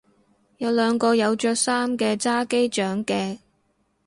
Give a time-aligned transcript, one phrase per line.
[0.57, 3.37] 有兩個有着衫嘅揸機掌鏡